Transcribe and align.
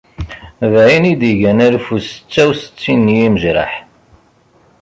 D 0.71 0.73
ayen 0.83 1.09
i 1.11 1.13
d-igan 1.19 1.59
alef 1.65 1.87
u 1.95 1.97
setta 2.07 2.43
u 2.49 2.53
settin 2.61 3.01
n 3.13 3.15
yimejraḥ. 3.17 3.73